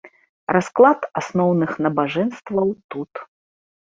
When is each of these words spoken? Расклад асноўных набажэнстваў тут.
Расклад 0.55 1.03
асноўных 1.19 1.75
набажэнстваў 1.87 2.67
тут. 2.95 3.23